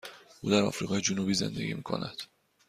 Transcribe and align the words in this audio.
او 0.41 0.49
در 0.49 0.61
آفریقای 0.61 1.01
جنوبی 1.01 1.33
زندگی 1.33 1.73
می 1.73 1.83
کند. 1.83 2.17